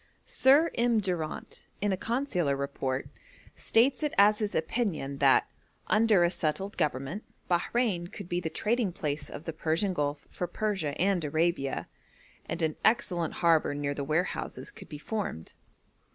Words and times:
Sir 0.25 0.71
M. 0.73 0.99
Durant, 0.99 1.67
in 1.79 1.91
a 1.91 1.95
consular 1.95 2.55
report, 2.55 3.07
states 3.55 4.01
it 4.01 4.15
as 4.17 4.39
his 4.39 4.55
opinion 4.55 5.19
that, 5.19 5.47
'under 5.85 6.23
a 6.23 6.31
settled 6.31 6.75
government, 6.75 7.23
Bahrein 7.47 8.07
could 8.11 8.27
be 8.27 8.39
the 8.39 8.49
trading 8.49 8.91
place 8.93 9.29
of 9.29 9.45
the 9.45 9.53
Persian 9.53 9.93
Gulf 9.93 10.27
for 10.31 10.47
Persia 10.47 10.99
and 10.99 11.23
Arabia, 11.23 11.87
and 12.49 12.63
an 12.63 12.77
excellent 12.83 13.35
harbour 13.45 13.75
near 13.75 13.93
the 13.93 14.03
warehouses 14.03 14.71
could 14.71 14.89
be 14.89 14.97
formed.' 14.97 15.53